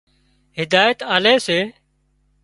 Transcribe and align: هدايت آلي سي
هدايت 0.57 0.97
آلي 1.15 1.35
سي 1.45 1.59